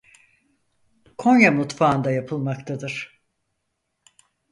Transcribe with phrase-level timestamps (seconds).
[1.17, 3.21] Konya mutfağında yapılmaktadır.